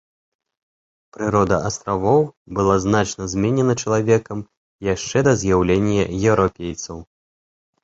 Прырода 1.17 1.57
астравоў 1.69 2.21
была 2.61 2.75
значна 2.87 3.29
зменена 3.35 3.77
чалавекам 3.85 4.39
яшчэ 4.93 5.25
да 5.31 5.37
з'яўлення 5.45 6.11
еўрапейцаў. 6.27 6.97